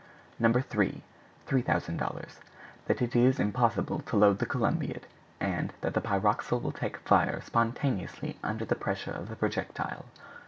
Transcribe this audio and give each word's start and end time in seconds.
No. 0.39 0.51
3 0.51 1.03
($3,000).—That 1.47 3.03
is 3.03 3.39
it 3.39 3.39
impossible 3.39 3.99
to 3.99 4.17
load 4.17 4.39
the 4.39 4.47
Columbiad, 4.47 5.03
and 5.39 5.73
that 5.81 5.93
the 5.93 6.01
pyroxyle 6.01 6.59
will 6.59 6.71
take 6.71 6.97
fire 6.97 7.39
spontaneously 7.45 8.39
under 8.41 8.65
the 8.65 8.73
pressure 8.73 9.11
of 9.11 9.29
the 9.29 9.35
projectile. 9.35 10.05